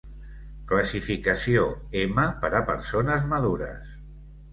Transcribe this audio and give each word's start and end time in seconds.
Classificació 0.69 1.65
M 2.03 2.23
per 2.45 2.51
a 2.61 2.61
persones 2.71 3.29
madures. 3.35 3.93